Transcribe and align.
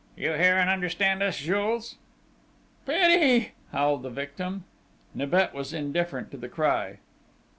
"You 0.17 0.31
hear 0.33 0.57
and 0.57 0.67
understand 0.67 1.21
us, 1.21 1.37
Jules?" 1.37 1.97
"Pity!" 2.87 3.51
howled 3.71 4.01
the 4.01 4.09
victim. 4.09 4.63
Nibet 5.13 5.53
was 5.53 5.73
indifferent 5.73 6.31
to 6.31 6.37
the 6.37 6.49
cry. 6.49 6.97